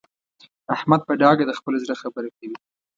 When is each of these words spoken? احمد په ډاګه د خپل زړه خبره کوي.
احمد 0.75 1.01
په 1.07 1.13
ډاګه 1.21 1.43
د 1.47 1.51
خپل 1.59 1.73
زړه 1.83 1.95
خبره 2.01 2.29
کوي. 2.37 2.57